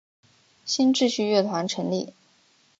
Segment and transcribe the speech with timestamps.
[0.65, 2.15] 新秩序乐团成立。